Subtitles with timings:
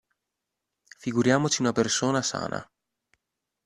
[0.97, 2.67] Figuriamoci una persona sana.